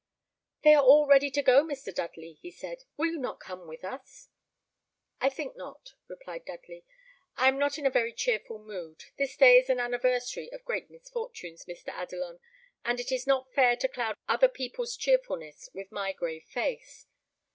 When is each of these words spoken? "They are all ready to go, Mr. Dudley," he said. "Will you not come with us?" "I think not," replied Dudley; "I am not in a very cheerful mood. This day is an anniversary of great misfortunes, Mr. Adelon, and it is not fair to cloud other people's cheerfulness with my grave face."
"They 0.63 0.73
are 0.73 0.81
all 0.81 1.05
ready 1.05 1.29
to 1.29 1.43
go, 1.43 1.63
Mr. 1.63 1.93
Dudley," 1.93 2.39
he 2.41 2.49
said. 2.49 2.85
"Will 2.97 3.05
you 3.11 3.17
not 3.19 3.39
come 3.39 3.67
with 3.67 3.83
us?" 3.83 4.29
"I 5.19 5.29
think 5.29 5.55
not," 5.55 5.93
replied 6.07 6.43
Dudley; 6.45 6.83
"I 7.37 7.47
am 7.47 7.59
not 7.59 7.77
in 7.77 7.85
a 7.85 7.91
very 7.91 8.11
cheerful 8.11 8.57
mood. 8.57 9.03
This 9.19 9.37
day 9.37 9.59
is 9.59 9.69
an 9.69 9.79
anniversary 9.79 10.51
of 10.51 10.65
great 10.65 10.89
misfortunes, 10.89 11.65
Mr. 11.65 11.89
Adelon, 11.89 12.39
and 12.83 12.99
it 12.99 13.11
is 13.11 13.27
not 13.27 13.53
fair 13.53 13.75
to 13.75 13.87
cloud 13.87 14.17
other 14.27 14.49
people's 14.49 14.97
cheerfulness 14.97 15.69
with 15.71 15.91
my 15.91 16.13
grave 16.13 16.45
face." 16.45 17.05